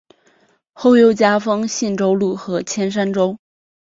[0.73, 3.37] 后又加封信州路和铅山州。